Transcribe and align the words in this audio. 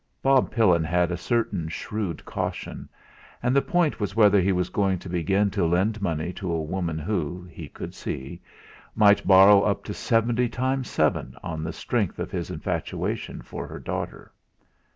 Bob 0.23 0.49
Pillin 0.49 0.83
had 0.83 1.11
a 1.11 1.15
certain 1.15 1.69
shrewd 1.69 2.25
caution, 2.25 2.89
and 3.43 3.55
the 3.55 3.61
point 3.61 3.99
was 3.99 4.15
whether 4.15 4.41
he 4.41 4.51
was 4.51 4.69
going 4.71 4.97
to 4.97 5.07
begin 5.07 5.51
to 5.51 5.63
lend 5.63 6.01
money 6.01 6.33
to 6.33 6.51
a 6.51 6.59
woman 6.63 6.97
who, 6.97 7.43
he 7.51 7.69
could 7.69 7.93
see, 7.93 8.41
might 8.95 9.27
borrow 9.27 9.61
up 9.61 9.83
to 9.83 9.93
seventy 9.93 10.49
times 10.49 10.89
seven 10.89 11.35
on 11.43 11.63
the 11.63 11.71
strength 11.71 12.17
of 12.17 12.31
his 12.31 12.49
infatuation 12.49 13.43
for 13.43 13.67
her 13.67 13.77
daughter. 13.79 14.33